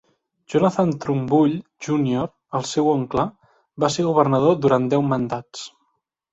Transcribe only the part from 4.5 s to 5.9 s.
durant deu mandats.